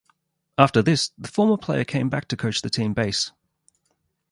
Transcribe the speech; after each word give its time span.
After 0.57 0.81
this, 0.81 1.11
the 1.15 1.27
former 1.27 1.57
player 1.57 1.83
came 1.85 2.09
back 2.09 2.27
to 2.29 2.35
coach 2.35 2.63
the 2.63 2.71
team 2.71 2.95
base. 2.95 3.31